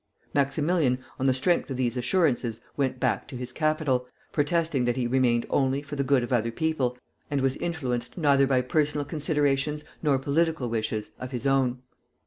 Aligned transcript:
Maximilian, 0.33 0.97
on 1.19 1.27
the 1.27 1.33
strength 1.35 1.69
of 1.69 1.77
these 1.77 1.95
assurances, 1.95 2.59
went 2.75 2.99
back 2.99 3.27
to 3.27 3.35
his 3.35 3.53
capital, 3.53 4.07
protesting 4.31 4.85
that 4.85 4.97
he 4.97 5.05
remained 5.05 5.45
only 5.51 5.83
for 5.83 5.95
the 5.95 6.03
good 6.03 6.23
of 6.23 6.33
other 6.33 6.49
people, 6.49 6.97
and 7.29 7.39
was 7.39 7.55
influenced 7.57 8.17
neither 8.17 8.47
by 8.47 8.61
personal 8.61 9.05
considerations 9.05 9.83
nor 10.01 10.17
political 10.17 10.71
wishes 10.71 11.11
of 11.19 11.29
his 11.29 11.45
own. 11.45 11.83